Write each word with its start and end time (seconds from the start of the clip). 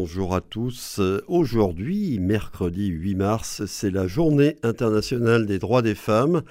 bonjour 0.00 0.36
à 0.36 0.40
tous. 0.40 1.00
Aujourd'hui, 1.26 2.20
mercredi 2.20 2.86
8 2.86 3.16
mars, 3.16 3.66
c'est 3.66 3.90
la 3.90 4.06
journée 4.06 4.54
internationale 4.62 5.44
des 5.44 5.58
droits 5.58 5.82
des 5.82 5.96
femmes. 5.96 6.42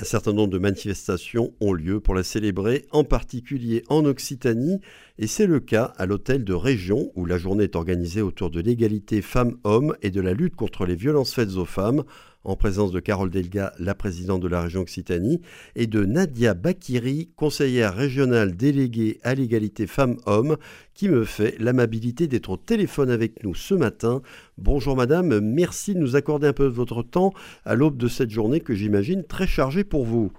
Un 0.00 0.04
certain 0.04 0.32
nombre 0.32 0.54
de 0.54 0.58
manifestations 0.58 1.52
ont 1.60 1.74
lieu 1.74 2.00
pour 2.00 2.14
la 2.14 2.22
célébrer, 2.22 2.86
en 2.92 3.04
particulier 3.04 3.84
en 3.90 4.06
Occitanie, 4.06 4.80
et 5.18 5.26
c'est 5.26 5.46
le 5.46 5.60
cas 5.60 5.92
à 5.98 6.06
l'hôtel 6.06 6.44
de 6.44 6.54
Région, 6.54 7.12
où 7.14 7.26
la 7.26 7.36
journée 7.36 7.64
est 7.64 7.76
organisée 7.76 8.22
autour 8.22 8.48
de 8.48 8.62
l'égalité 8.62 9.20
femmes-hommes 9.20 9.94
et 10.00 10.10
de 10.10 10.22
la 10.22 10.32
lutte 10.32 10.56
contre 10.56 10.86
les 10.86 10.96
violences 10.96 11.34
faites 11.34 11.56
aux 11.56 11.66
femmes 11.66 12.04
en 12.44 12.56
présence 12.56 12.92
de 12.92 13.00
Carole 13.00 13.30
Delga, 13.30 13.72
la 13.78 13.94
présidente 13.94 14.42
de 14.42 14.48
la 14.48 14.62
région 14.62 14.82
Occitanie, 14.82 15.42
et 15.74 15.86
de 15.86 16.04
Nadia 16.04 16.54
Bakiri, 16.54 17.30
conseillère 17.36 17.94
régionale 17.94 18.56
déléguée 18.56 19.18
à 19.24 19.34
l'égalité 19.34 19.86
femmes-hommes, 19.86 20.56
qui 20.94 21.08
me 21.08 21.24
fait 21.24 21.56
l'amabilité 21.58 22.28
d'être 22.28 22.50
au 22.50 22.56
téléphone 22.56 23.10
avec 23.10 23.42
nous 23.42 23.54
ce 23.54 23.74
matin. 23.74 24.20
Bonjour 24.58 24.96
madame, 24.96 25.40
merci 25.40 25.94
de 25.94 26.00
nous 26.00 26.16
accorder 26.16 26.46
un 26.46 26.52
peu 26.52 26.64
de 26.64 26.74
votre 26.74 27.02
temps 27.02 27.32
à 27.64 27.74
l'aube 27.74 27.96
de 27.96 28.08
cette 28.08 28.30
journée 28.30 28.60
que 28.60 28.74
j'imagine 28.74 29.24
très 29.26 29.46
chargée 29.46 29.84
pour 29.84 30.04
vous. 30.04 30.32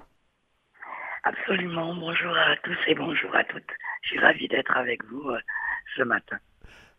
Absolument, 1.23 1.95
bonjour 1.95 2.38
à 2.38 2.56
tous 2.64 2.78
et 2.88 2.95
bonjour 2.95 3.36
à 3.36 3.44
toutes. 3.45 3.64
Je 4.03 4.09
suis 4.09 4.20
ravi 4.20 4.48
d'être 4.48 4.78
avec 4.78 5.03
vous 5.06 5.28
euh, 5.30 5.40
ce 5.98 6.03
matin. 6.03 6.38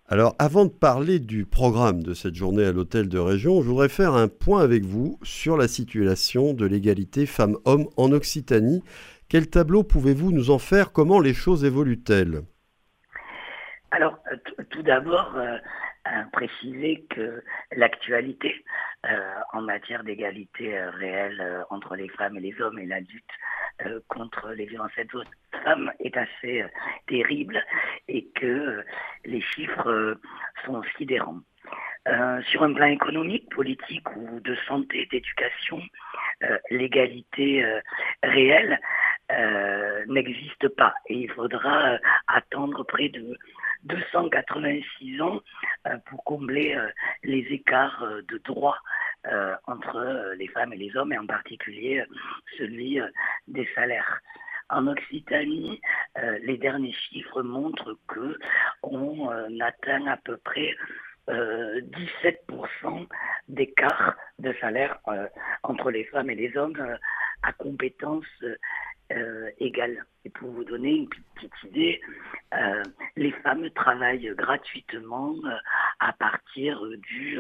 Alors, 0.09 0.37
avant 0.39 0.67
de 0.67 0.71
parler 0.71 1.19
du 1.19 1.47
programme 1.47 2.05
de 2.05 2.15
cette 2.15 2.37
journée 2.37 2.65
à 2.65 2.71
l'hôtel 2.71 3.09
de 3.09 3.19
région, 3.19 3.61
je 3.61 3.69
voudrais 3.69 3.89
faire 3.89 4.15
un 4.15 4.29
point 4.29 4.63
avec 4.63 4.85
vous 4.85 5.19
sur 5.25 5.57
la 5.57 5.67
situation 5.67 6.55
de 6.55 6.65
l'égalité 6.65 7.27
femmes-hommes 7.27 7.89
en 7.97 8.13
Occitanie. 8.13 8.85
Quel 9.29 9.51
tableau 9.51 9.83
pouvez-vous 9.83 10.31
nous 10.31 10.51
en 10.53 10.61
faire? 10.61 10.93
Comment 10.93 11.19
les 11.19 11.35
choses 11.35 11.65
évoluent-elles? 11.65 12.43
Alors, 13.91 14.17
tout 14.71 14.83
d'abord, 14.85 15.33
euh, 15.37 15.57
préciser 16.33 17.05
que 17.11 17.43
l'actualité 17.73 18.65
euh, 19.07 19.35
en 19.53 19.63
matière 19.63 20.05
d'égalité 20.05 20.79
euh, 20.79 20.91
réelle 20.91 21.65
entre 21.71 21.97
les 21.97 22.09
femmes 22.09 22.37
et 22.37 22.41
les 22.41 22.61
hommes 22.61 22.79
et 22.79 22.87
la 22.87 23.01
lutte 23.01 23.33
contre 24.09 24.53
les 24.53 24.65
violences 24.65 24.93
faites 24.93 25.15
aux 25.15 25.23
femmes 25.63 25.93
est 26.01 26.17
assez 26.17 26.65
terrible 27.09 27.63
et 28.09 28.27
que 28.35 28.83
les 29.27 29.43
chiffres 29.43 30.19
sont 30.65 30.83
sidérants. 30.97 31.41
sur 32.49 32.63
un 32.63 32.73
plan 32.73 32.87
économique, 32.87 33.51
politique 33.51 34.09
ou 34.17 34.41
de 34.41 34.57
santé, 34.67 35.07
d'éducation, 35.11 35.83
l'égalité 36.71 37.63
réelle 38.23 38.81
n'existe 40.07 40.69
pas 40.69 40.95
et 41.09 41.17
il 41.25 41.31
faudra 41.33 41.99
attendre 42.29 42.83
près 42.85 43.11
de 43.11 43.37
286 43.87 45.21
ans 45.21 45.37
euh, 45.37 45.41
pour 46.07 46.25
combler 46.25 46.75
euh, 46.75 46.89
les 47.23 47.47
écarts 47.51 48.03
euh, 48.03 48.23
de 48.29 48.39
droits 48.39 48.79
entre 49.67 50.35
les 50.37 50.47
femmes 50.47 50.73
et 50.73 50.77
les 50.77 50.97
hommes, 50.97 51.13
et 51.13 51.19
en 51.19 51.27
particulier 51.27 52.05
celui 52.57 53.01
des 53.49 53.69
salaires. 53.75 54.21
En 54.71 54.87
Occitanie, 54.87 55.81
les 56.43 56.57
derniers 56.59 56.93
chiffres 56.93 57.43
montrent 57.43 57.99
que 58.07 58.39
on 58.85 59.29
atteint 59.59 60.07
à 60.07 60.17
peu 60.17 60.37
près 60.37 60.77
17% 61.29 63.09
d'écart 63.49 64.15
de 64.39 64.55
salaire 64.61 65.01
entre 65.65 65.91
les 65.91 66.05
femmes 66.05 66.31
et 66.31 66.37
les 66.37 66.57
hommes 66.57 66.97
à 67.43 67.53
compétences 67.53 68.45
euh, 69.13 69.51
égale. 69.59 70.05
Et 70.25 70.31
pour 70.31 70.51
vous 70.51 70.65
donner 70.65 70.91
une 70.91 71.09
petite 71.09 71.63
idée, 71.65 72.01
euh, 72.55 72.83
les 73.17 73.31
femmes 73.31 73.71
travaillent 73.71 74.33
gratuitement 74.35 75.35
euh, 75.45 75.57
à 76.01 76.13
partir 76.13 76.81
du 76.99 77.39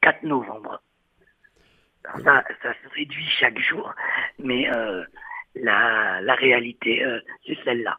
4 0.00 0.24
novembre. 0.24 0.82
ça, 2.24 2.44
ça, 2.62 2.74
se 2.82 2.88
réduit 2.94 3.26
chaque 3.26 3.58
jour, 3.58 3.94
mais 4.38 4.68
la, 5.54 6.20
la, 6.20 6.34
réalité, 6.34 7.04
c'est 7.46 7.58
celle-là. 7.64 7.96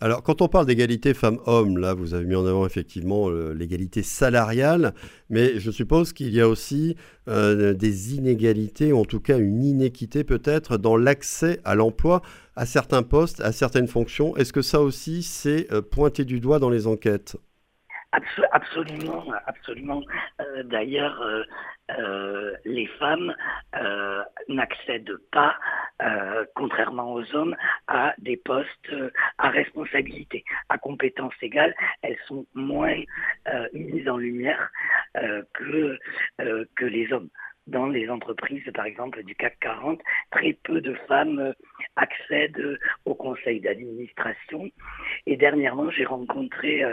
Alors, 0.00 0.22
quand 0.22 0.40
on 0.40 0.48
parle 0.48 0.66
d'égalité 0.66 1.12
femmes-hommes, 1.12 1.76
là, 1.76 1.92
vous 1.94 2.14
avez 2.14 2.24
mis 2.24 2.34
en 2.34 2.46
avant 2.46 2.64
effectivement 2.64 3.28
l'égalité 3.28 4.02
salariale, 4.02 4.94
mais 5.28 5.60
je 5.60 5.70
suppose 5.70 6.12
qu'il 6.12 6.32
y 6.32 6.40
a 6.40 6.48
aussi 6.48 6.96
euh, 7.28 7.74
des 7.74 8.14
inégalités, 8.14 8.92
ou 8.92 8.98
en 8.98 9.04
tout 9.04 9.20
cas 9.20 9.38
une 9.38 9.62
inéquité 9.62 10.24
peut-être 10.24 10.78
dans 10.78 10.96
l'accès 10.96 11.60
à 11.64 11.74
l'emploi, 11.74 12.22
à 12.56 12.66
certains 12.66 13.02
postes, 13.02 13.40
à 13.40 13.52
certaines 13.52 13.88
fonctions. 13.88 14.36
Est-ce 14.36 14.52
que 14.52 14.62
ça 14.62 14.80
aussi, 14.80 15.22
c'est 15.22 15.70
euh, 15.72 15.82
pointé 15.82 16.24
du 16.24 16.40
doigt 16.40 16.58
dans 16.58 16.70
les 16.70 16.86
enquêtes? 16.86 17.36
Absolument, 18.52 19.24
absolument. 19.46 20.02
D'ailleurs, 20.64 21.22
les 22.64 22.86
femmes 22.98 23.34
n'accèdent 24.48 25.16
pas 25.32 25.56
euh, 26.02 26.44
contrairement 26.54 27.12
aux 27.12 27.34
hommes, 27.34 27.54
à 27.86 28.14
des 28.18 28.38
postes 28.38 28.92
euh, 28.92 29.10
à 29.36 29.50
responsabilité, 29.50 30.44
à 30.70 30.78
compétences 30.78 31.34
égales. 31.42 31.74
Elles 32.00 32.16
sont 32.26 32.46
moins 32.54 32.96
euh, 33.48 33.68
mises 33.74 34.08
en 34.08 34.16
lumière 34.16 34.70
que, 35.54 35.98
que 36.38 36.84
les 36.84 37.12
hommes. 37.12 37.28
Dans 37.66 37.88
les 37.88 38.08
entreprises, 38.08 38.62
par 38.74 38.86
exemple, 38.86 39.22
du 39.24 39.34
CAC 39.34 39.58
40, 39.60 40.00
très 40.30 40.52
peu 40.64 40.80
de 40.80 40.94
femmes 41.08 41.52
accèdent 41.96 42.78
au 43.04 43.14
conseil 43.14 43.60
d'administration. 43.60 44.70
Et 45.26 45.36
dernièrement, 45.36 45.90
j'ai 45.90 46.04
rencontré 46.04 46.84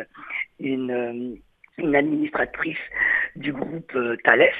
une, 0.59 1.39
une 1.77 1.95
administratrice 1.95 2.77
du 3.35 3.53
groupe 3.53 3.97
Thales 4.23 4.51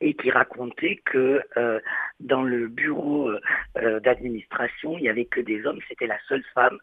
et 0.00 0.14
qui 0.14 0.30
racontait 0.30 1.00
que 1.04 1.42
euh, 1.56 1.80
dans 2.20 2.42
le 2.42 2.68
bureau 2.68 3.30
euh, 3.78 4.00
d'administration, 4.00 4.96
il 4.98 5.02
n'y 5.02 5.08
avait 5.08 5.24
que 5.24 5.40
des 5.40 5.64
hommes, 5.66 5.80
c'était 5.88 6.06
la 6.06 6.18
seule 6.28 6.44
femme, 6.54 6.78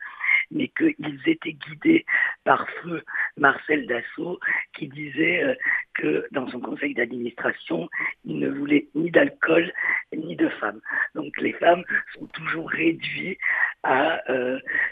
mais 0.52 0.68
qu'ils 0.70 1.22
étaient 1.26 1.54
guidés 1.54 2.06
par 2.44 2.68
feu 2.82 3.04
Marcel 3.38 3.88
Dassault 3.88 4.40
qui 4.76 4.88
disait 4.88 5.44
euh, 5.44 5.56
que 5.94 6.28
dans 6.32 6.48
son 6.50 6.60
conseil 6.60 6.94
d'administration, 6.94 7.90
il 8.26 8.40
ne 8.40 8.50
voulait 8.50 8.88
ni 8.96 9.12
d'alcool 9.12 9.72
ni 10.16 10.36
de 10.36 10.50
femmes. 10.50 10.82
Donc 11.16 11.40
les 11.40 11.54
femmes 11.54 11.84
sont 12.14 12.26
toujours 12.28 12.70
réduites 12.70 13.40
à 13.84 14.22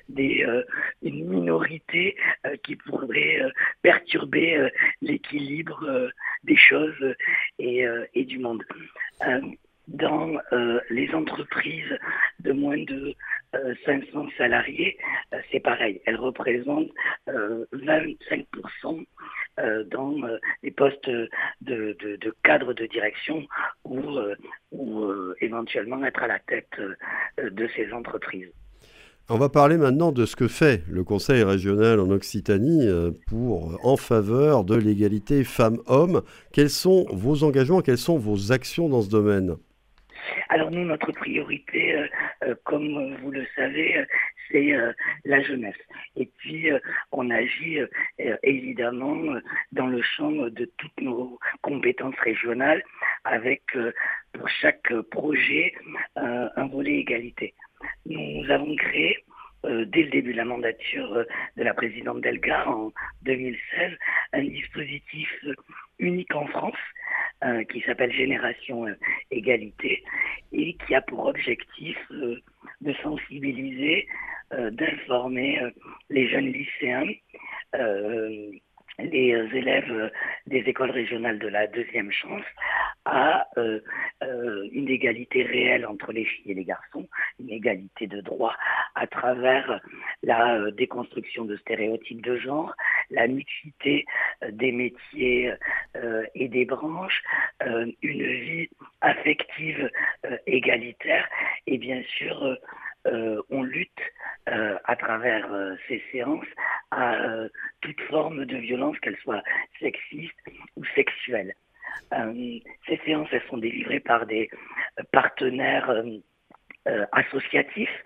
des, 0.09 0.45
une 1.01 1.40
minorité 1.91 2.15
qui 2.63 2.75
pourrait 2.75 3.41
perturber 3.81 4.69
l'équilibre 5.01 6.11
des 6.43 6.57
choses 6.57 7.15
et, 7.59 7.85
euh, 7.85 8.05
du 8.15 8.39
monde. 8.39 8.63
Euh, 9.27 9.41
dans 9.87 10.37
euh, 10.53 10.79
les 10.89 11.13
entreprises 11.13 11.97
de 12.39 12.53
moins 12.53 12.81
de 12.83 13.13
500 13.85 14.29
salariés, 14.37 14.97
c'est 15.51 15.59
pareil. 15.59 16.01
Elles 16.05 16.15
représentent 16.15 16.91
25% 17.27 19.05
dans 19.87 20.15
les 20.63 20.71
postes 20.71 21.09
de, 21.09 21.29
de, 21.61 22.15
de, 22.15 22.35
cadre 22.43 22.73
de 22.73 22.85
direction 22.85 23.45
ou 23.83 24.17
éventuellement 25.41 26.05
être 26.05 26.23
à 26.23 26.27
la 26.27 26.39
tête 26.39 26.79
de 27.37 27.67
ces 27.75 27.91
entreprises. 27.91 28.53
On 29.29 29.37
va 29.37 29.49
parler 29.49 29.77
maintenant 29.77 30.11
de 30.11 30.25
ce 30.25 30.35
que 30.35 30.47
fait 30.47 30.83
le 30.89 31.03
Conseil 31.03 31.43
régional 31.43 31.99
en 31.99 32.09
Occitanie 32.09 32.85
euh, 32.87 33.11
pour, 33.27 33.79
en 33.85 33.95
faveur 33.95 34.65
de 34.65 34.75
l'égalité 34.75 35.43
femmes-hommes. 35.43 36.21
Quels 36.51 36.69
sont 36.69 37.05
vos 37.11 37.43
engagements, 37.43 37.81
quelles 37.81 37.97
sont 37.97 38.17
vos 38.17 38.51
actions 38.51 38.89
dans 38.89 39.01
ce 39.01 39.09
domaine? 39.09 39.55
Alors 40.49 40.69
nous, 40.69 40.83
notre 40.83 41.11
priorité, 41.13 41.95
euh, 41.95 42.07
euh, 42.43 42.55
comme 42.65 43.15
vous 43.21 43.31
le 43.31 43.45
savez, 43.55 44.05
c'est 44.51 44.73
la 45.23 45.41
jeunesse. 45.41 45.79
Et 46.17 46.29
puis, 46.39 46.69
on 47.13 47.29
agit 47.29 47.77
évidemment 48.43 49.15
dans 49.71 49.87
le 49.87 50.01
champ 50.01 50.31
de 50.31 50.69
toutes 50.77 50.99
nos 50.99 51.39
compétences 51.61 52.19
régionales 52.19 52.83
avec 53.23 53.63
pour 54.33 54.49
chaque 54.49 54.93
projet 55.09 55.73
un 56.17 56.67
volet 56.67 56.95
égalité. 56.95 57.53
Nous 58.05 58.49
avons 58.49 58.75
créé 58.75 59.17
euh, 59.63 59.85
dès 59.85 60.03
le 60.03 60.09
début 60.09 60.31
de 60.31 60.37
la 60.37 60.45
mandature 60.45 61.13
euh, 61.13 61.23
de 61.55 61.63
la 61.63 61.75
présidente 61.75 62.21
Delga 62.21 62.67
en 62.67 62.91
2016 63.21 63.91
un 64.33 64.43
dispositif 64.43 65.29
euh, 65.45 65.53
unique 65.99 66.33
en 66.35 66.47
France 66.47 66.77
qui 67.71 67.81
s'appelle 67.81 68.11
Génération 68.13 68.85
Égalité 69.31 70.03
et 70.51 70.75
qui 70.75 70.93
a 70.93 71.01
pour 71.01 71.25
objectif 71.25 71.97
de 72.11 72.93
sensibiliser, 73.01 74.07
d'informer 74.51 75.59
les 76.11 76.27
jeunes 76.29 76.51
lycéens 76.51 77.07
les 78.99 79.31
élèves 79.55 80.11
des 80.45 80.59
écoles 80.59 80.91
régionales 80.91 81.39
de 81.39 81.47
la 81.47 81.65
deuxième 81.65 82.11
chance 82.11 82.45
à 83.05 83.47
euh, 83.57 83.79
une 84.71 84.89
égalité 84.89 85.43
réelle 85.43 85.85
entre 85.85 86.11
les 86.11 86.25
filles 86.25 86.51
et 86.51 86.55
les 86.55 86.63
garçons, 86.63 87.07
une 87.39 87.49
égalité 87.49 88.07
de 88.07 88.21
droit 88.21 88.55
à 88.95 89.07
travers 89.07 89.79
la 90.23 90.71
déconstruction 90.71 91.45
de 91.45 91.57
stéréotypes 91.57 92.23
de 92.23 92.37
genre, 92.37 92.73
la 93.09 93.27
mixité 93.27 94.05
des 94.51 94.71
métiers 94.71 95.53
et 96.35 96.47
des 96.47 96.65
branches, 96.65 97.23
une 97.61 98.23
vie 98.23 98.69
affective 99.01 99.89
égalitaire 100.45 101.27
et 101.67 101.77
bien 101.77 102.01
sûr 102.17 102.57
on 103.05 103.63
lutte 103.63 104.01
à 104.45 104.95
travers 104.95 105.49
ces 105.87 106.03
séances 106.11 106.45
à 106.91 107.17
toute 107.81 108.01
forme 108.01 108.45
de 108.45 108.57
violence, 108.57 108.99
qu'elle 108.99 109.17
soit 109.17 109.43
sexiste 109.79 110.37
ou 110.75 110.83
sexuelle. 110.95 111.53
Ces 112.87 112.97
séances, 113.05 113.29
elles 113.31 113.41
sont 113.49 113.57
délivrées 113.57 113.99
par 113.99 114.25
des 114.25 114.49
partenaires 115.11 115.91
euh, 116.87 117.05
associatifs 117.11 118.03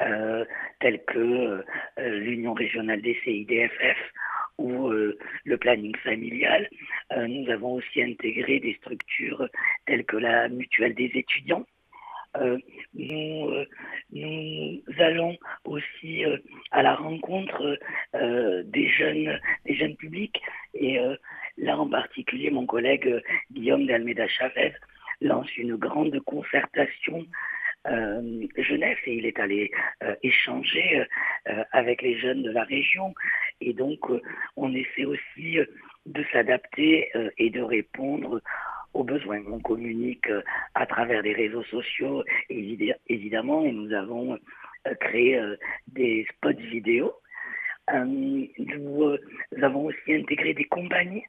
euh, 0.00 0.46
tels 0.80 1.04
que 1.04 1.62
euh, 1.98 2.18
l'Union 2.20 2.54
régionale 2.54 3.02
des 3.02 3.18
CIDFF 3.22 3.98
ou 4.56 4.88
le 4.88 5.56
planning 5.58 5.94
familial. 5.96 6.70
nous 7.28 7.50
avons 7.50 7.74
aussi 7.74 8.00
intégré 8.00 8.60
des 8.60 8.74
structures 8.74 9.46
telles 9.84 10.04
que 10.06 10.16
la 10.16 10.48
mutuelle 10.48 10.94
des 10.94 11.10
étudiants. 11.12 11.66
Nous, 12.94 13.50
nous, 14.12 14.80
allons 14.98 15.36
aussi 15.64 16.24
à 16.70 16.84
la 16.84 16.94
rencontre 16.94 17.76
des 18.14 18.88
jeunes, 18.90 19.40
des 19.66 19.74
jeunes 19.74 19.96
publics 19.96 20.40
et 20.74 21.00
là 21.56 21.78
en 21.78 21.88
particulier 21.88 22.50
mon 22.50 22.66
collègue 22.66 23.22
Guillaume 23.52 23.86
d'Almeida 23.86 24.26
Chavez 24.28 24.72
lance 25.20 25.56
une 25.56 25.76
grande 25.76 26.18
concertation 26.20 27.26
euh, 27.86 28.46
jeunesse 28.56 28.96
et 29.04 29.16
il 29.16 29.26
est 29.26 29.38
allé 29.38 29.70
euh, 30.02 30.14
échanger 30.22 31.04
euh, 31.48 31.64
avec 31.72 32.00
les 32.00 32.18
jeunes 32.18 32.42
de 32.42 32.50
la 32.50 32.64
région. 32.64 33.14
Et 33.60 33.74
donc, 33.74 34.00
on 34.56 34.74
essaie 34.74 35.04
aussi 35.04 35.58
de 36.06 36.24
s'adapter 36.32 37.10
et 37.38 37.50
de 37.50 37.60
répondre 37.60 38.40
aux 38.94 39.04
besoins. 39.04 39.42
On 39.46 39.60
communique 39.60 40.28
à 40.74 40.86
travers 40.86 41.22
les 41.22 41.34
réseaux 41.34 41.62
sociaux, 41.64 42.24
évidemment, 42.50 43.64
et 43.64 43.72
nous 43.72 43.92
avons 43.92 44.38
créé 45.00 45.40
des 45.86 46.26
spots 46.30 46.50
vidéo. 46.58 47.12
nous 47.94 49.16
avons 49.62 49.84
aussi 49.86 50.14
intégré 50.14 50.52
des 50.52 50.64
compagnies 50.64 51.24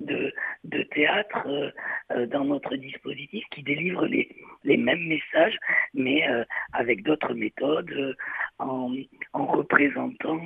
de, 0.00 0.32
de 0.64 0.82
théâtre 0.82 1.46
euh, 1.46 1.70
euh, 2.12 2.26
dans 2.26 2.44
notre 2.44 2.76
dispositif 2.76 3.44
qui 3.50 3.62
délivre 3.62 4.06
les, 4.06 4.28
les 4.64 4.76
mêmes 4.76 5.06
messages, 5.06 5.56
mais 5.94 6.28
euh, 6.28 6.44
avec 6.72 7.02
d'autres 7.02 7.34
méthodes, 7.34 8.16
en, 8.58 8.94
en, 9.32 9.46
représentant 9.46 10.40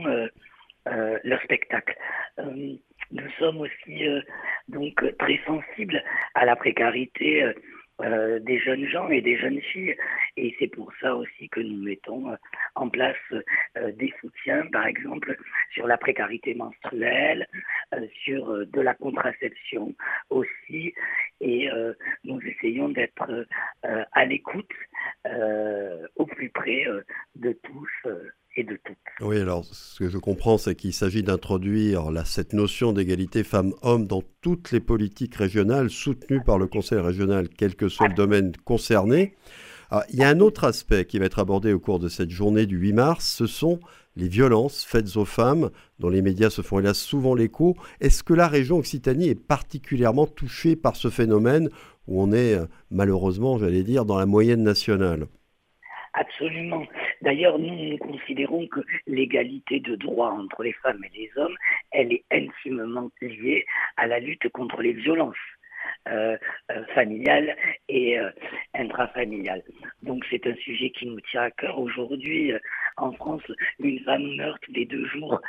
leur 0.86 1.42
spectacle. 1.42 1.94
nous 2.46 3.30
sommes 3.38 3.60
aussi 3.60 4.04
donc 4.68 5.04
très 5.18 5.38
sensibles 5.46 6.02
à 6.34 6.46
la 6.46 6.56
précarité 6.56 7.52
euh, 8.00 8.38
des 8.38 8.60
jeunes 8.60 8.86
gens 8.86 9.08
et 9.08 9.20
des 9.20 9.36
jeunes 9.36 9.60
filles. 9.60 9.96
Et 10.36 10.54
c'est 10.60 10.68
pour 10.68 10.92
ça 11.00 11.16
aussi 11.16 11.48
que 11.48 11.58
nous 11.58 11.82
mettons 11.82 12.30
euh, 12.30 12.36
en 12.76 12.88
place 12.88 13.16
euh, 13.32 13.90
des 13.92 14.14
soutiens, 14.20 14.66
par 14.72 14.86
exemple, 14.86 15.36
sur 15.72 15.88
la 15.88 15.98
précarité 15.98 16.54
menstruelle, 16.54 17.48
sur 18.22 18.66
de 18.66 18.80
la 18.80 18.94
contraception 18.94 19.94
aussi. 20.30 20.94
Et 21.40 21.68
nous 22.24 22.40
essayons 22.40 22.88
d'être 22.88 23.46
à 23.82 24.24
l'écoute, 24.24 24.72
au 26.16 26.26
plus 26.26 26.50
près 26.50 26.86
de 27.36 27.52
tous. 27.52 28.08
Et 28.58 28.64
de 28.64 28.78
toutes. 28.84 28.96
Oui, 29.20 29.38
alors 29.38 29.64
ce 29.64 30.00
que 30.00 30.10
je 30.10 30.18
comprends, 30.18 30.58
c'est 30.58 30.74
qu'il 30.74 30.92
s'agit 30.92 31.22
d'introduire 31.22 32.10
cette 32.24 32.52
notion 32.52 32.92
d'égalité 32.92 33.44
femmes-hommes 33.44 34.06
dans 34.06 34.22
toutes 34.40 34.72
les 34.72 34.80
politiques 34.80 35.36
régionales 35.36 35.90
soutenues 35.90 36.42
par 36.42 36.58
le 36.58 36.66
Conseil 36.66 36.98
régional, 36.98 37.48
quel 37.48 37.76
que 37.76 37.88
soit 37.88 38.08
le 38.08 38.14
domaine 38.14 38.52
concerné. 38.64 39.34
il 40.10 40.18
y 40.18 40.24
a 40.24 40.28
un 40.28 40.40
autre 40.40 40.64
aspect 40.64 41.04
qui 41.04 41.20
va 41.20 41.26
être 41.26 41.38
abordé 41.38 41.72
au 41.72 41.78
cours 41.78 42.00
de 42.00 42.08
cette 42.08 42.30
journée 42.30 42.66
du 42.66 42.78
8 42.78 42.92
mars, 42.94 43.32
ce 43.32 43.46
sont 43.46 43.78
les 44.16 44.28
violences 44.28 44.84
faites 44.84 45.16
aux 45.16 45.24
femmes, 45.24 45.70
dont 46.00 46.08
les 46.08 46.22
médias 46.22 46.50
se 46.50 46.62
font 46.62 46.80
hélas 46.80 46.98
souvent 46.98 47.36
l'écho. 47.36 47.76
Est-ce 48.00 48.24
que 48.24 48.34
la 48.34 48.48
région 48.48 48.78
Occitanie 48.78 49.28
est 49.28 49.40
particulièrement 49.40 50.26
touchée 50.26 50.74
par 50.74 50.96
ce 50.96 51.08
phénomène 51.10 51.68
où 52.08 52.20
on 52.20 52.32
est 52.32 52.58
malheureusement, 52.90 53.58
j'allais 53.58 53.84
dire, 53.84 54.04
dans 54.04 54.18
la 54.18 54.26
moyenne 54.26 54.64
nationale? 54.64 55.28
Absolument. 56.14 56.82
D'ailleurs, 57.22 57.58
nous, 57.58 57.96
considérons 57.98 58.66
que 58.66 58.80
l'égalité 59.06 59.80
de 59.80 59.96
droit 59.96 60.30
entre 60.30 60.62
les 60.62 60.72
femmes 60.74 61.02
et 61.04 61.18
les 61.18 61.30
hommes, 61.36 61.56
elle 61.92 62.12
est 62.12 62.24
intimement 62.30 63.10
liée 63.20 63.64
à 63.96 64.06
la 64.06 64.20
lutte 64.20 64.48
contre 64.50 64.82
les 64.82 64.92
violences. 64.92 65.36
Euh, 66.08 66.38
euh, 66.70 66.84
familiales 66.94 67.54
et 67.88 68.18
euh, 68.18 68.30
intrafamiliales. 68.74 69.62
Donc 70.02 70.24
c'est 70.30 70.46
un 70.46 70.54
sujet 70.54 70.90
qui 70.90 71.06
nous 71.06 71.20
tient 71.20 71.42
à 71.42 71.50
cœur. 71.50 71.78
Aujourd'hui, 71.78 72.52
en 72.96 73.12
France, 73.12 73.42
une 73.78 74.00
femme 74.00 74.36
meurt 74.36 74.58
tous 74.62 74.72
les 74.72 74.86
deux 74.86 75.06
jours 75.06 75.40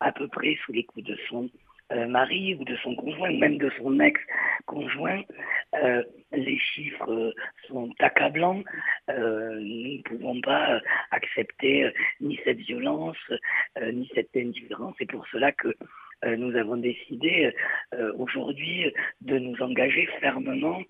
à 0.00 0.12
peu 0.12 0.28
près 0.28 0.58
sous 0.64 0.72
les 0.72 0.84
coups 0.84 1.06
de 1.06 1.16
son 1.28 1.48
mari 1.90 2.54
ou 2.54 2.64
de 2.64 2.76
son 2.76 2.94
conjoint, 2.94 3.32
même 3.32 3.58
de 3.58 3.70
son 3.78 3.98
ex-conjoint, 4.00 5.22
les 6.32 6.58
chiffres 6.58 7.34
sont 7.66 7.92
accablants. 7.98 8.62
Euh, 9.60 9.64
nous 9.64 9.98
ne 9.98 10.02
pouvons 10.02 10.40
pas 10.40 10.80
accepter 11.10 11.90
ni 12.20 12.38
cette 12.44 12.58
violence, 12.58 13.16
ni 13.92 14.10
cette 14.14 14.36
indifférence. 14.36 14.94
C'est 14.98 15.10
pour 15.10 15.26
cela 15.28 15.52
que 15.52 15.74
nous 16.36 16.54
avons 16.54 16.76
décidé 16.76 17.50
aujourd'hui 18.18 18.92
de 19.22 19.38
nous 19.38 19.56
engager 19.62 20.06
fermement 20.20 20.82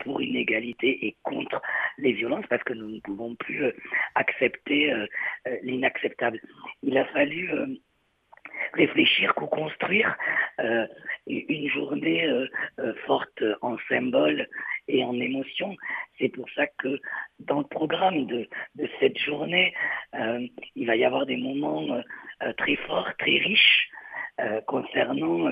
pour 0.00 0.18
une 0.20 0.34
égalité 0.34 1.06
et 1.06 1.16
contre 1.22 1.62
les 1.98 2.12
violences 2.12 2.46
parce 2.50 2.64
que 2.64 2.72
nous 2.72 2.88
ne 2.88 3.00
pouvons 3.00 3.36
plus 3.36 3.72
accepter 4.16 4.92
l'inacceptable. 5.62 6.40
Il 6.82 6.98
a 6.98 7.04
fallu 7.06 7.78
réfléchir, 8.74 9.34
co-construire 9.34 10.16
euh, 10.60 10.86
une 11.26 11.68
journée 11.68 12.26
euh, 12.26 12.46
euh, 12.80 12.94
forte 13.06 13.42
en 13.62 13.76
symboles 13.88 14.46
et 14.88 15.02
en 15.04 15.14
émotions. 15.14 15.76
C'est 16.18 16.28
pour 16.28 16.48
ça 16.54 16.66
que 16.78 17.00
dans 17.40 17.58
le 17.58 17.66
programme 17.66 18.26
de, 18.26 18.48
cette 19.00 19.18
journée, 19.18 19.74
il 20.74 20.86
va 20.86 20.96
y 20.96 21.04
avoir 21.04 21.26
des 21.26 21.36
moments 21.36 22.00
très 22.56 22.76
forts, 22.76 23.10
très 23.18 23.38
riches 23.38 23.88
concernant 24.66 25.50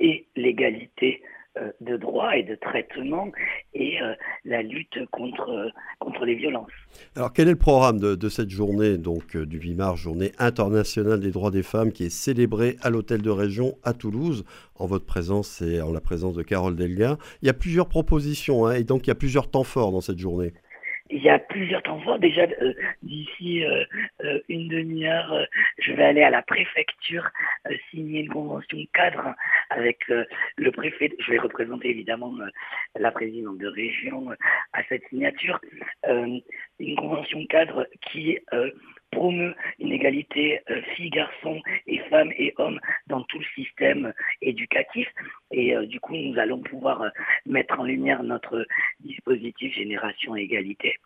et 0.00 0.26
l'égalité 0.34 1.22
euh, 1.22 1.39
de 1.80 1.96
droit 1.96 2.36
et 2.36 2.42
de 2.44 2.54
traitement 2.54 3.32
et 3.74 4.00
euh, 4.00 4.14
la 4.44 4.62
lutte 4.62 4.98
contre, 5.10 5.72
contre 5.98 6.24
les 6.24 6.36
violences. 6.36 6.70
Alors 7.16 7.32
quel 7.32 7.48
est 7.48 7.52
le 7.52 7.58
programme 7.58 7.98
de, 7.98 8.28
cette 8.28 8.50
journée, 8.50 8.98
donc 8.98 9.34
euh, 9.34 9.46
du 9.46 9.58
8 9.58 9.74
mars, 9.74 10.00
journée 10.00 10.32
internationale 10.38 11.20
des 11.20 11.32
droits 11.32 11.50
des 11.50 11.62
femmes, 11.62 11.92
qui 11.92 12.04
est 12.04 12.10
célébrée 12.10 12.76
à 12.82 12.90
l'hôtel 12.90 13.22
de 13.22 13.30
région 13.30 13.76
à 13.82 13.94
Toulouse, 13.94 14.44
en 14.76 14.86
votre 14.86 15.06
présence 15.06 15.60
et 15.60 15.82
en 15.82 15.92
la 15.92 16.00
présence 16.00 16.34
de 16.34 16.42
Carole 16.42 16.76
Delga. 16.76 17.18
Il 17.42 17.46
y 17.46 17.50
a 17.50 17.54
plusieurs 17.54 17.88
propositions 17.88 18.66
hein, 18.66 18.74
et 18.74 18.84
donc 18.84 19.06
il 19.06 19.08
y 19.08 19.12
a 19.12 19.16
plusieurs 19.16 19.50
temps 19.50 19.64
forts 19.64 19.90
dans 19.90 20.00
cette 20.00 20.18
journée 20.18 20.52
il 21.10 21.22
y 21.22 21.28
a 21.28 21.38
plusieurs 21.38 21.82
forts. 21.82 22.18
Déjà, 22.18 22.42
euh, 22.42 22.72
d'ici 23.02 23.64
euh, 23.64 23.84
euh, 24.24 24.40
une 24.48 24.68
demi-heure, 24.68 25.46
je 25.78 25.92
vais 25.92 26.04
aller 26.04 26.22
à 26.22 26.30
la 26.30 26.42
préfecture 26.42 27.28
signer 27.90 28.20
une 28.20 28.28
convention 28.28 28.78
cadre 28.92 29.34
avec 29.70 29.98
le 30.08 30.70
préfet. 30.70 31.12
Je 31.18 31.32
vais 31.32 31.38
représenter 31.38 31.90
évidemment 31.90 32.32
la 32.98 33.10
présidente 33.10 33.58
de 33.58 33.66
région 33.66 34.30
à 34.72 34.82
cette 34.88 35.06
signature. 35.08 35.60
une 36.06 36.96
convention 36.96 37.44
cadre 37.46 37.86
qui 38.10 38.38
promeut 39.10 39.54
une 39.78 39.92
égalité 39.92 40.60
euh, 40.70 40.80
filles-garçons 40.94 41.60
et 41.86 41.98
femmes 42.10 42.32
et 42.36 42.54
hommes 42.58 42.80
dans 43.06 43.22
tout 43.22 43.38
le 43.38 43.44
système 43.54 44.12
éducatif. 44.40 45.08
Et 45.50 45.76
euh, 45.76 45.86
du 45.86 46.00
coup, 46.00 46.16
nous 46.16 46.38
allons 46.38 46.60
pouvoir 46.60 47.02
euh, 47.02 47.08
mettre 47.46 47.78
en 47.78 47.84
lumière 47.84 48.22
notre 48.22 48.66
dispositif 49.00 49.74
Génération 49.74 50.36
Égalité. 50.36 50.96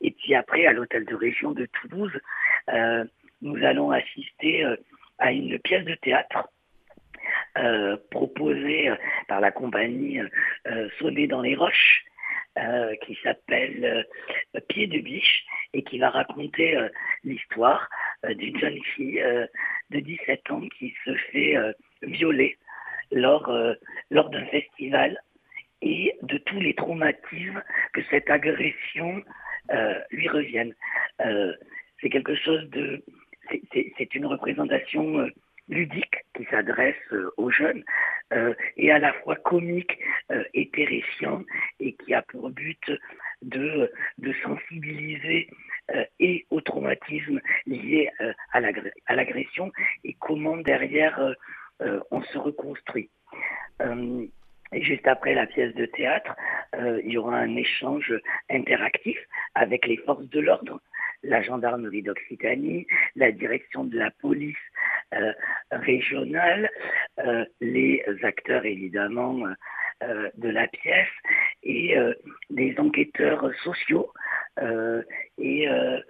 Et 0.00 0.10
puis 0.10 0.34
après, 0.34 0.66
à 0.66 0.72
l'hôtel 0.72 1.04
de 1.04 1.14
région 1.14 1.52
de 1.52 1.66
Toulouse, 1.66 2.12
nous 3.40 3.64
allons 3.64 3.90
assister 3.92 4.66
à 5.18 5.32
une 5.32 5.58
pièce 5.60 5.84
de 5.86 5.94
théâtre 5.94 6.50
proposée 8.10 8.92
par 9.26 9.40
la 9.40 9.50
compagnie 9.50 10.20
Sonner 10.98 11.28
dans 11.28 11.40
les 11.40 11.54
roches, 11.54 12.04
euh, 12.58 12.96
qui 13.06 13.16
s'appelle 13.22 14.06
euh, 14.56 14.60
Pied 14.68 14.88
de 14.88 14.98
biche 14.98 15.44
et 15.72 15.84
qui 15.84 16.00
va 16.00 16.10
raconter 16.10 16.76
euh, 16.76 16.88
l'histoire 17.24 17.88
d'une 18.28 18.58
jeune 18.58 18.82
fille 18.94 19.22
de 19.90 20.00
17 20.00 20.50
ans 20.50 20.62
qui 20.78 20.94
se 21.04 21.14
fait 21.32 21.56
violer 22.02 22.56
lors, 23.12 23.50
lors 24.10 24.30
d'un 24.30 24.44
festival 24.46 25.20
et 25.82 26.14
de 26.22 26.38
tous 26.38 26.60
les 26.60 26.74
traumatismes 26.74 27.62
que 27.92 28.02
cette 28.10 28.30
agression 28.30 29.22
lui 30.10 30.28
revienne. 30.28 30.74
c'est 32.00 32.10
quelque 32.10 32.34
chose 32.34 32.68
de... 32.70 33.02
C'est 33.72 34.14
une 34.14 34.26
représentation 34.26 35.28
ludique 35.68 36.16
qui 36.36 36.44
s'adresse 36.50 36.96
aux 37.36 37.50
jeunes 37.50 37.82
est 38.76 38.90
à 38.90 38.98
la 38.98 39.12
fois 39.12 39.36
comique 39.36 39.98
et 40.54 40.68
terrifiant 40.70 41.42
et 41.78 41.94
qui 41.94 42.14
a 42.14 42.22
pour 42.22 42.50
but 42.50 42.90
de, 43.42 43.90
de 44.18 44.32
sensibiliser 44.42 45.48
et 46.18 46.46
au 46.50 46.60
traumatisme 46.60 47.40
lié 47.66 48.10
à 48.52 48.60
l'agression 49.14 49.72
et 50.04 50.14
comment 50.20 50.56
derrière 51.20 52.02
on 52.10 52.22
se 52.22 52.36
reconstruit. 52.36 53.08
Et 54.72 54.82
juste 54.82 55.06
après 55.08 55.34
la 55.34 55.46
pièce 55.46 55.74
de 55.74 55.86
théâtre, 55.86 56.36
euh, 56.76 57.00
il 57.04 57.12
y 57.12 57.18
aura 57.18 57.36
un 57.36 57.56
échange 57.56 58.14
interactif 58.48 59.18
avec 59.54 59.86
les 59.86 59.96
forces 59.96 60.28
de 60.28 60.40
l'ordre, 60.40 60.80
la 61.24 61.42
gendarmerie 61.42 62.02
d'Occitanie, 62.02 62.86
la 63.16 63.32
direction 63.32 63.84
de 63.84 63.98
la 63.98 64.10
police 64.10 64.56
euh, 65.14 65.32
régionale, 65.72 66.70
euh, 67.18 67.44
les 67.60 68.04
acteurs 68.22 68.64
évidemment 68.64 69.44
de 70.38 70.48
la 70.48 70.66
pièce 70.66 71.08
et 71.62 71.94
des 72.48 72.74
enquêteurs 72.78 73.52
sociaux 73.62 74.10
euh, 74.58 75.02
euh, 75.38 76.00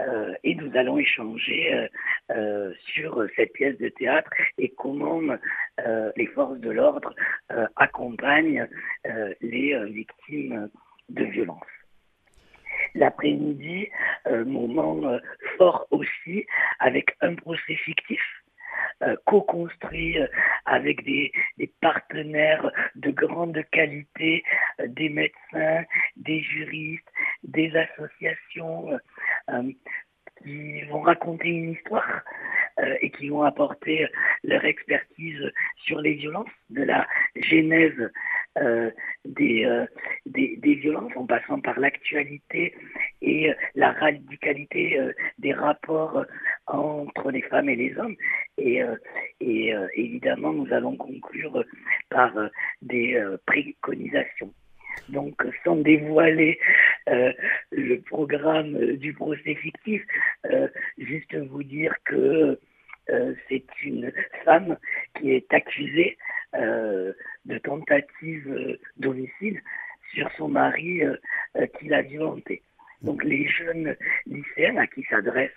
euh, 0.00 0.34
et, 0.42 0.54
nous 0.54 0.70
allons 0.76 0.98
échanger 0.98 1.88
sur 2.94 3.26
cette 3.36 3.52
pièce 3.52 3.76
de 3.78 3.88
théâtre 3.88 4.30
et 4.58 4.70
comment 4.70 5.20
les 6.16 6.26
forces 6.26 6.58
de 6.58 6.70
l'ordre 6.70 7.14
accompagnent 7.76 8.66
les 9.40 9.78
victimes 9.90 10.70
de 11.08 11.24
violences. 11.24 11.60
L'après-midi, 12.94 13.88
moment 14.46 15.18
fort 15.58 15.86
aussi, 15.90 16.46
avec 16.78 17.16
un 17.20 17.34
procès 17.34 17.74
fictif 17.76 18.20
euh, 19.02 19.16
co-construit 19.26 20.16
euh, 20.16 20.28
avec 20.64 21.02
des, 21.04 21.32
partenaires 21.80 22.70
de 22.94 23.10
grande 23.10 23.58
qualité, 23.72 24.44
euh, 24.80 24.86
des 24.86 25.08
médecins, 25.08 25.84
des 26.16 26.40
juristes, 26.40 27.08
des 27.42 27.72
associations 27.76 28.90
qui 30.42 30.82
vont 30.82 31.00
raconter 31.00 31.48
une 31.48 31.72
histoire 31.72 32.22
et 33.00 33.10
qui 33.10 33.28
vont 33.28 33.42
apporter 33.42 34.06
leur 34.44 34.64
expertise 34.64 35.52
sur 35.84 36.00
les 36.00 36.14
violences, 36.14 36.48
de 36.70 36.82
la 36.82 37.06
genèse 37.36 38.10
des, 39.26 39.86
des, 40.26 40.74
violences 40.76 41.12
en 41.16 41.26
passant 41.26 41.60
par 41.60 41.78
l'actualité 41.78 42.74
et 43.20 43.52
la 43.74 43.92
radicalité 43.92 44.98
des 45.38 45.52
rapports 45.52 46.24
entre 46.66 47.30
les 47.30 47.42
femmes 47.42 47.68
et 47.68 47.76
les 47.76 47.96
hommes. 47.98 48.16
Et, 48.58 48.82
euh, 48.82 48.96
et 49.40 49.74
euh, 49.74 49.88
évidemment, 49.94 50.52
nous 50.52 50.72
allons 50.72 50.96
conclure 50.96 51.64
par 52.10 52.36
euh, 52.36 52.48
des 52.80 53.20
préconisations. 53.46 54.52
Donc, 55.08 55.34
sans 55.64 55.76
dévoiler 55.76 56.58
le 57.06 57.96
programme 58.00 58.96
du 58.96 59.12
procès 59.12 59.54
fictif, 59.56 60.02
juste 60.98 61.34
vous 61.34 61.62
dire 61.62 61.94
que 62.04 62.58
c'est 63.48 63.64
une 63.82 64.12
femme 64.44 64.76
qui 65.18 65.32
est 65.32 65.52
accusée 65.52 66.16
de 66.54 67.58
tentative 67.64 68.78
d'homicide 68.96 69.60
sur 70.14 70.30
son 70.38 70.48
mari 70.48 71.02
qui 71.78 71.88
l'a 71.88 72.02
violentée. 72.02 72.62
Donc 73.02 73.24
les 73.24 73.46
jeunes 73.48 73.96
lycéens 74.26 74.76
à 74.76 74.86
qui 74.86 75.02
s'adresse 75.04 75.50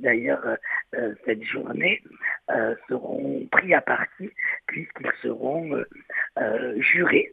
d'ailleurs 0.00 0.44
euh, 0.46 0.56
euh, 0.96 1.14
cette 1.24 1.42
journée 1.44 2.02
euh, 2.50 2.74
seront 2.88 3.46
pris 3.52 3.72
à 3.74 3.80
partie 3.80 4.30
puisqu'ils 4.66 5.12
seront 5.22 5.84
jurés 6.78 7.32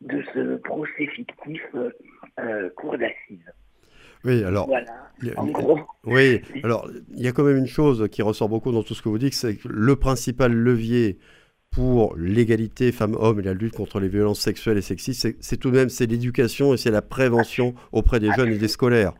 de 0.00 0.22
ce 0.34 0.56
procès 0.56 1.06
fictif 1.14 1.62
cours 2.76 2.98
d'assises. 2.98 3.52
Oui, 4.24 4.44
alors. 4.44 4.66
Voilà, 4.66 5.10
en 5.36 5.46
gros. 5.46 5.80
Oui, 6.04 6.42
alors 6.62 6.88
il 7.14 7.22
y 7.22 7.28
a 7.28 7.32
quand 7.32 7.44
même 7.44 7.58
une 7.58 7.66
chose 7.66 8.08
qui 8.10 8.22
ressort 8.22 8.48
beaucoup 8.48 8.72
dans 8.72 8.82
tout 8.82 8.94
ce 8.94 9.02
que 9.02 9.08
vous 9.08 9.18
dites, 9.18 9.34
c'est 9.34 9.56
que 9.56 9.68
le 9.68 9.96
principal 9.96 10.52
levier 10.52 11.18
pour 11.70 12.14
l'égalité 12.16 12.92
femmes-hommes 12.92 13.40
et 13.40 13.42
la 13.42 13.54
lutte 13.54 13.74
contre 13.74 13.98
les 13.98 14.08
violences 14.08 14.40
sexuelles 14.40 14.78
et 14.78 14.82
sexistes, 14.82 15.34
c'est 15.40 15.56
tout 15.56 15.70
de 15.70 15.76
même 15.76 15.88
c'est 15.88 16.06
l'éducation 16.06 16.74
et 16.74 16.76
c'est 16.76 16.90
la 16.90 17.02
prévention 17.02 17.74
auprès 17.92 18.20
des 18.20 18.30
jeunes 18.32 18.52
et 18.52 18.58
des 18.58 18.68
scolaires. 18.68 19.14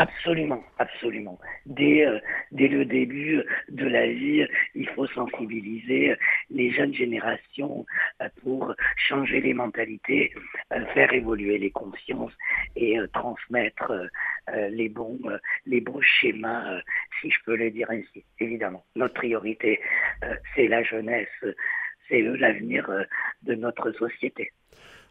Absolument, 0.00 0.62
absolument. 0.78 1.40
Dès, 1.66 2.06
euh, 2.06 2.20
le 2.52 2.84
début 2.84 3.42
de 3.68 3.84
la 3.84 4.06
vie, 4.06 4.46
il 4.76 4.88
faut 4.90 5.08
sensibiliser 5.08 6.14
les 6.50 6.70
jeunes 6.70 6.94
générations 6.94 7.84
euh, 8.22 8.28
pour 8.42 8.72
changer 8.96 9.40
les 9.40 9.54
mentalités, 9.54 10.32
euh, 10.72 10.84
faire 10.94 11.12
évoluer 11.12 11.58
les 11.58 11.72
consciences 11.72 12.32
et 12.76 12.96
transmettre 13.12 13.92
les 14.70 14.88
bons, 14.88 15.18
schémas, 16.00 16.80
si 17.20 17.30
je 17.30 17.38
peux 17.44 17.56
le 17.56 17.70
dire 17.72 17.90
ainsi. 17.90 18.24
Évidemment, 18.38 18.84
notre 18.94 19.14
priorité, 19.14 19.80
c'est 20.54 20.68
la 20.68 20.84
jeunesse, 20.84 21.28
c'est 22.08 22.22
l'avenir 22.22 22.88
euh, 22.90 23.04
de 23.42 23.54
notre 23.54 23.92
société. 23.92 24.52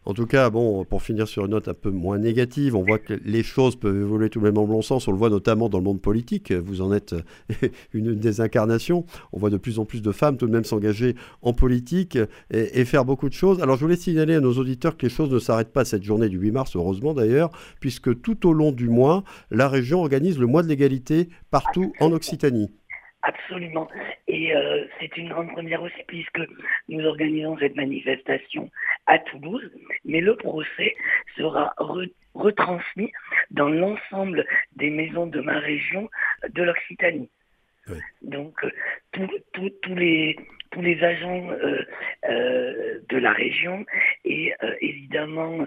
En 0.07 0.13
tout 0.13 0.25
cas, 0.25 0.49
bon, 0.49 0.85
pour 0.85 1.01
finir 1.01 1.27
sur 1.27 1.43
une 1.43 1.51
note 1.51 1.67
un 1.67 1.73
peu 1.73 1.89
moins 1.89 2.17
négative, 2.17 2.77
on 2.77 2.81
voit 2.81 2.97
que 2.97 3.19
les 3.25 3.43
choses 3.43 3.75
peuvent 3.75 3.93
évoluer 3.93 4.29
tout 4.29 4.39
de 4.39 4.45
même 4.45 4.53
dans 4.53 4.61
le 4.61 4.67
bon 4.67 4.81
sens. 4.81 5.05
On 5.09 5.11
le 5.11 5.17
voit 5.17 5.29
notamment 5.29 5.67
dans 5.67 5.79
le 5.79 5.83
monde 5.83 5.99
politique. 5.99 6.53
Vous 6.53 6.79
en 6.79 6.93
êtes 6.93 7.13
une 7.93 8.15
des 8.15 8.39
incarnations. 8.39 9.05
On 9.33 9.37
voit 9.37 9.49
de 9.49 9.57
plus 9.57 9.79
en 9.79 9.85
plus 9.85 10.01
de 10.01 10.13
femmes 10.13 10.37
tout 10.37 10.47
de 10.47 10.53
même 10.53 10.63
s'engager 10.63 11.17
en 11.41 11.51
politique 11.51 12.17
et, 12.51 12.85
faire 12.85 13.03
beaucoup 13.03 13.27
de 13.27 13.33
choses. 13.33 13.61
Alors, 13.61 13.75
je 13.75 13.81
voulais 13.81 13.97
signaler 13.97 14.35
à 14.35 14.39
nos 14.39 14.53
auditeurs 14.53 14.95
que 14.95 15.05
les 15.05 15.11
choses 15.11 15.29
ne 15.29 15.39
s'arrêtent 15.39 15.73
pas 15.73 15.83
cette 15.83 16.03
journée 16.03 16.29
du 16.29 16.37
8 16.37 16.51
mars, 16.51 16.77
heureusement 16.77 17.13
d'ailleurs, 17.13 17.49
puisque 17.81 18.21
tout 18.21 18.47
au 18.47 18.53
long 18.53 18.71
du 18.71 18.87
mois, 18.87 19.25
la 19.51 19.67
région 19.67 19.99
organise 19.99 20.39
le 20.39 20.47
mois 20.47 20.63
de 20.63 20.69
l'égalité 20.69 21.27
partout 21.51 21.91
en 21.99 22.13
Occitanie. 22.13 22.71
Absolument. 23.23 23.87
Et 24.27 24.55
euh, 24.55 24.85
c'est 24.99 25.17
une 25.17 25.29
grande 25.29 25.51
première 25.51 25.81
aussi 25.81 26.03
puisque 26.07 26.39
nous 26.87 27.03
organisons 27.05 27.57
cette 27.57 27.75
manifestation 27.75 28.69
à 29.07 29.17
Toulouse, 29.19 29.69
mais 30.05 30.21
le 30.21 30.35
procès 30.35 30.95
sera 31.35 31.73
retransmis 32.35 33.11
dans 33.51 33.69
l'ensemble 33.69 34.45
des 34.75 34.89
maisons 34.89 35.27
de 35.27 35.41
ma 35.41 35.59
région 35.59 36.09
de 36.47 36.63
l'Occitanie. 36.63 37.29
Donc 38.21 38.63
euh, 38.63 38.71
tous 39.13 39.95
les 39.95 40.35
tous 40.71 40.81
les 40.81 41.01
agents 41.03 41.49
euh, 41.51 42.99
de 43.09 43.17
la 43.17 43.31
région 43.31 43.85
et 44.37 44.53
évidemment 44.81 45.65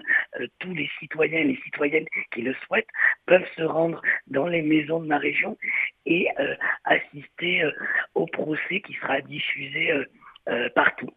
tous 0.59 0.73
les 0.73 0.89
citoyens 0.99 1.39
et 1.39 1.43
les 1.43 1.59
citoyennes 1.63 2.05
qui 2.33 2.41
le 2.41 2.53
souhaitent 2.65 2.87
peuvent 3.25 3.47
se 3.55 3.63
rendre 3.63 4.01
dans 4.27 4.47
les 4.47 4.61
maisons 4.61 4.99
de 4.99 5.07
ma 5.07 5.17
région 5.17 5.57
et 6.05 6.27
assister 6.85 7.63
au 8.15 8.25
procès 8.25 8.81
qui 8.81 8.93
sera 8.93 9.21
diffusé 9.21 9.91
partout. 10.75 11.09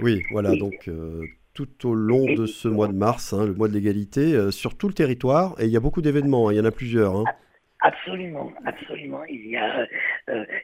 Oui, 0.00 0.22
voilà, 0.30 0.54
donc 0.56 0.88
tout 1.54 1.88
au 1.88 1.94
long 1.94 2.32
de 2.32 2.46
ce 2.46 2.68
mois 2.68 2.88
de 2.88 2.94
mars, 2.94 3.32
hein, 3.32 3.46
le 3.46 3.54
mois 3.54 3.68
de 3.68 3.74
l'égalité, 3.74 4.50
sur 4.50 4.76
tout 4.76 4.88
le 4.88 4.94
territoire, 4.94 5.54
et 5.60 5.64
il 5.64 5.70
y 5.70 5.76
a 5.76 5.80
beaucoup 5.80 6.02
d'événements, 6.02 6.48
hein, 6.48 6.52
il 6.52 6.56
y 6.56 6.60
en 6.60 6.64
a 6.64 6.70
plusieurs. 6.70 7.16
Hein. 7.16 7.24
Absolument, 7.82 8.52
absolument. 8.66 9.24
Il 9.24 9.46
y 9.46 9.56
a 9.56 9.80
euh, 9.80 9.86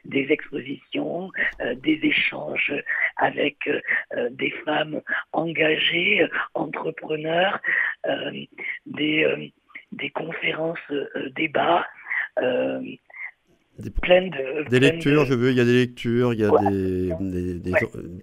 des 0.05 0.31
expositions, 0.31 1.31
euh, 1.61 1.75
des 1.75 1.99
échanges 2.03 2.73
avec 3.17 3.67
euh, 3.67 4.29
des 4.31 4.51
femmes 4.65 5.01
engagées, 5.31 6.27
entrepreneurs, 6.53 7.59
des, 8.85 9.51
des 9.91 10.09
conférences, 10.11 10.79
débats 11.35 11.85
des, 13.79 13.91
des 14.71 14.79
lectures, 14.79 15.25
je 15.25 15.35
veux, 15.35 15.51
il 15.51 15.57
y 15.57 15.59
a 15.59 15.65
des 15.65 15.73
lectures, 15.73 16.33
il 16.33 16.39
y 16.39 16.43
a 16.43 16.49
des, 16.49 17.13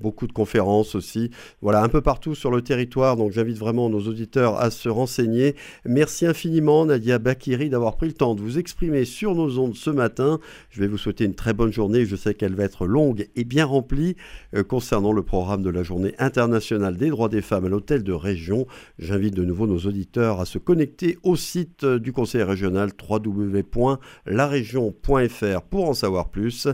beaucoup 0.00 0.26
de 0.26 0.32
conférences 0.32 0.96
aussi. 0.96 1.30
Voilà, 1.62 1.80
un 1.82 1.88
peu 1.88 2.00
partout 2.00 2.34
sur 2.34 2.50
le 2.50 2.60
territoire. 2.60 3.16
Donc 3.16 3.30
j'invite 3.30 3.58
vraiment 3.58 3.88
nos 3.88 4.00
auditeurs 4.00 4.60
à 4.60 4.72
se 4.72 4.88
renseigner. 4.88 5.54
Merci 5.84 6.26
infiniment, 6.26 6.86
Nadia 6.86 7.20
Bakiri, 7.20 7.70
d'avoir 7.70 7.96
pris 7.96 8.08
le 8.08 8.14
temps 8.14 8.34
de 8.34 8.40
vous 8.40 8.58
exprimer 8.58 9.04
sur 9.04 9.36
nos 9.36 9.60
ondes 9.60 9.76
ce 9.76 9.90
matin. 9.90 10.40
Je 10.70 10.80
vais 10.80 10.88
vous 10.88 10.98
souhaiter 10.98 11.24
une 11.24 11.36
très 11.36 11.52
bonne 11.52 11.72
journée. 11.72 12.04
Je 12.04 12.16
sais 12.16 12.34
qu'elle 12.34 12.54
va 12.54 12.64
être 12.64 12.86
longue 12.86 13.28
et 13.36 13.44
bien 13.44 13.64
remplie 13.64 14.16
euh, 14.56 14.64
concernant 14.64 15.12
le 15.12 15.22
programme 15.22 15.62
de 15.62 15.70
la 15.70 15.84
Journée 15.84 16.14
internationale 16.18 16.96
des 16.96 17.10
droits 17.10 17.28
des 17.28 17.42
femmes 17.42 17.66
à 17.66 17.68
l'hôtel 17.68 18.02
de 18.02 18.12
région. 18.12 18.66
J'invite 18.98 19.34
de 19.34 19.44
nouveau 19.44 19.68
nos 19.68 19.78
auditeurs 19.78 20.40
à 20.40 20.46
se 20.46 20.58
connecter 20.58 21.16
au 21.22 21.36
site 21.36 21.84
du 21.84 22.12
Conseil 22.12 22.42
régional 22.42 22.90
www.laregion.fr 23.08 25.43
pour 25.70 25.88
en 25.88 25.94
savoir 25.94 26.28
plus. 26.28 26.68